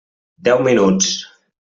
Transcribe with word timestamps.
Deu 0.47 0.63
minuts. 0.67 1.11